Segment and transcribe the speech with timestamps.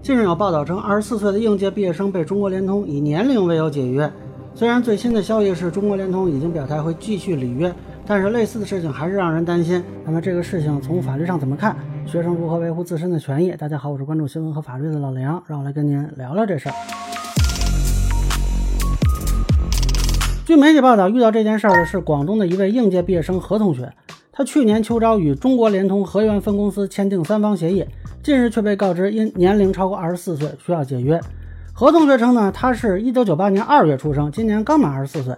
[0.00, 4.10] 近日有报道称，二十四岁的应届毕业生被中国联通以年龄为由解约。
[4.54, 7.72] 虽然最新的消息是中国联通已经表态会继续履约，
[8.06, 9.82] 但是类似的事情还是让人担心。
[10.04, 11.76] 那么这个事情从法律上怎么看？
[12.06, 13.50] 学生如何维护自身的权益？
[13.52, 16.74] 大家好，我是关注新闻和法律的老梁，让我来跟您聊聊这事儿。
[20.46, 23.92] 据媒体报道，遇到这件事儿的是广东的一位应届毕业生何同学。
[24.38, 27.84] 他去年秋招与中国联通河源分公司签订三方协议，
[28.22, 31.20] 近日却被告知因年龄超过二十四岁需要解约。
[31.72, 35.34] 何同学称呢，他是一九九八年二月出生，今年刚满二十四岁。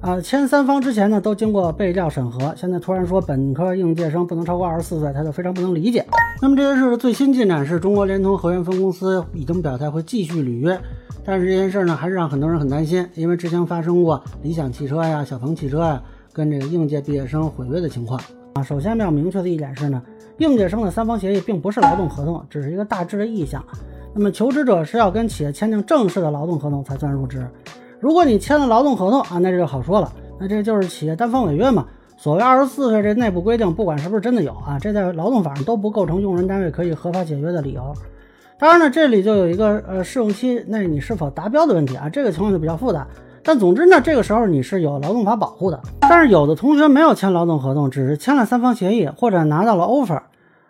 [0.00, 6.06] 啊，签三方之前呢都经过备料审核，现在突然说本科应届生不能超过二十四岁，他就非常不能理解。
[6.40, 10.80] 那么这件事的最新进展是中国联通河源分公司已经表态会继续履约，
[11.22, 18.18] 但是这件事呢还是让很多人很担心，因为之前发生过理想汽车呀、小鹏汽车呀跟这个应届毕业生毁约的情况。
[18.62, 20.02] 首先要明确的一点是呢，
[20.38, 23.64] 应届生的三方协议并不是劳动合同，只是一个大致的意向。
[24.14, 27.46] 那么求职者是要跟企业签订正式的劳动合同才算入职。
[28.00, 31.86] 如果你签了劳动合同啊，那这就好说了，那这就是企业单方违约嘛。
[32.16, 37.94] 所谓二十四岁这内部规定，不管是不是真的有啊，这在劳动法上都不构成用人单位可以合法解约的理由。
[38.58, 43.06] 当然呢，这里就有一个呃试用期内你是否达标的问题啊，这个情况就比较复杂。
[43.48, 45.80] 但总之呢，这个时候你是有劳动法保护的。
[46.00, 50.20] 但是有的同学没有签劳动合同，只是签了三方协议或者拿到了 offer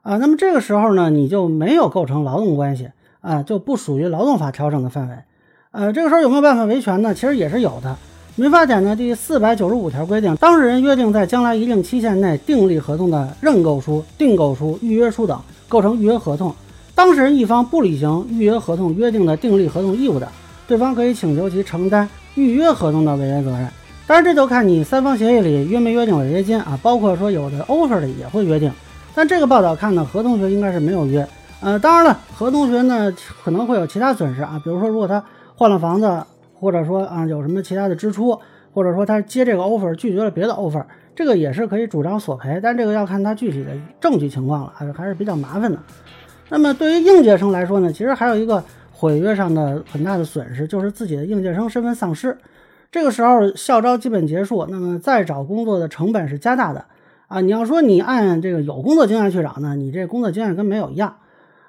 [0.00, 2.88] 啊，那么这个时候呢，你就没有构成劳动关系
[3.20, 5.14] 啊，就不属于劳动法调整的范围。
[5.72, 7.12] 呃，这个时候有没有办法维权呢？
[7.12, 7.94] 其实也是有的。
[8.36, 16.54] 民法典的第四百九十五条规定，当事人约定在将来一定期限内订立合同的认购书、订购书、预约书等，构成预约合同。
[16.94, 20.26] 当事人一方不履行预约合同约定的订立合同义务的，
[20.66, 22.08] 对方可以请求其承担。
[22.34, 23.68] 预约合同的违约责任，
[24.06, 28.72] 当然这就看你三方协议里约没约定违约金啊，包括说有的 offer 的也会约定，
[29.14, 31.26] 但这个报道看呢，何同学应该是没有约，
[31.60, 35.22] 呃，当然了，何同学呢可能会有其他损失啊，比如说如果他
[35.54, 36.24] 换了房子，
[36.58, 38.38] 或者说啊有什么其他的支出，
[38.72, 40.82] 或者说他接这个 offer 拒绝了别的 offer，
[41.14, 43.70] 这个也是可以主张索赔，但这个要看他具体的
[44.00, 45.78] 证据情况了，还是还是比较麻烦的。
[46.48, 48.64] 那么对于应届生来说呢，其实还有一个。
[49.02, 52.38] 毁约上的很大的损失就是自己的应届生身份丧失，
[52.92, 56.84] 这个时候校招基本结束，那么再找工作的成本是加大的
[57.26, 57.40] 啊！
[57.40, 61.16] 你要说你按这个有工作经验去找呢，你这工作经验跟没有一样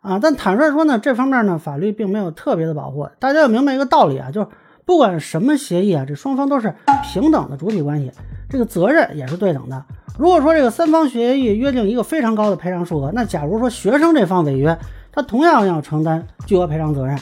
[0.00, 0.18] 啊！
[0.20, 3.08] 但坦率说呢，这方面呢法律并没有特别的保护。
[3.20, 4.48] 大家要明白一个道理啊，就是
[4.84, 6.74] 不管什么协议啊，这双方都是
[7.12, 8.10] 平等的主体关系，
[8.48, 9.84] 这个责任也是对等的。
[10.18, 14.76] 如果说这个三方协议约定一个非常高的赔偿数额，那假如说学生这方违约，
[15.20, 17.14] 他同样要承担巨额赔偿责任。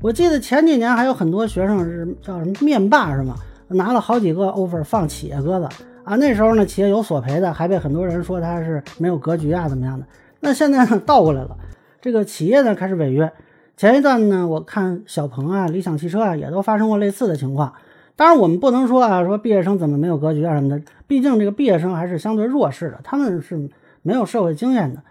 [0.00, 3.34] 我记得前几年还有很多学生是叫什么面霸是吗？
[3.66, 5.68] 拿了好几个 offer 放企业鸽子
[6.04, 6.14] 啊。
[6.14, 10.06] 那时候呢，企业有索赔的，还被很多人说他是没有格局啊，怎么样的？
[10.38, 11.56] 那现在呢，倒过来了，
[12.00, 13.32] 这个企业呢开始违约。
[13.76, 17.72] 前一段呢，我看小鹏啊、理想汽车啊，也都发生过类似的情况。
[18.14, 20.80] 当然，我们不能说啊，说毕业生怎么没有格局啊什么的。
[21.08, 23.68] 毕竟这个毕业生还是相对弱势的，他们是
[24.02, 25.02] 没有社会经验的。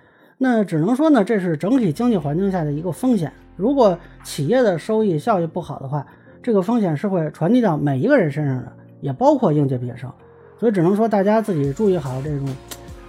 [0.44, 3.32] 那只能说呢，这是整体经济环境下的一个风险。
[3.56, 6.04] 如果企业的收益效益不好的话，
[6.42, 10.12] 这个风险是会传递到每一个人身上的，也包括应届毕业生。
[10.60, 12.48] 所以只能说大家自己注意好这种，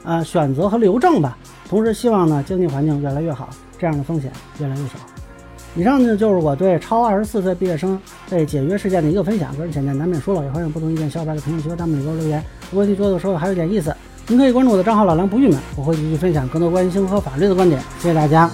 [0.04, 1.38] 呃，选择和留证吧。
[1.66, 4.98] 同时希望呢，经济环境越来越好，这样的风险越来越小。
[5.74, 9.56] 以上呢就是我对超二十四岁毕业生被解约事件的一个分享。
[9.56, 12.44] 个人浅见难免说了，也欢迎不同意见小伙伴在评论区和弹幕里给我留言。
[12.70, 13.96] 如果你觉得说的还有点意思。
[14.32, 17.78] 您可以关注我的账号老梁不郁闷，我会继续分享更多关于星河法律的观点。
[18.00, 18.50] 谢谢大家。